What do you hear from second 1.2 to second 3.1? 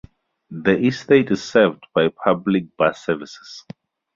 is served by public bus